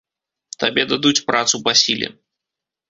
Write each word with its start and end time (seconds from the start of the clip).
Табе 0.63 0.87
дадуць 0.93 1.21
працу 1.29 1.55
па 1.69 1.79
сіле. 1.87 2.13